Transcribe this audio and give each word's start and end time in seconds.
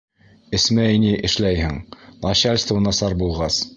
Эсмәй 0.59 0.97
ни 1.03 1.11
эшләйһең, 1.29 1.77
начальство 2.27 2.81
насар 2.89 3.19
булғас. 3.21 3.63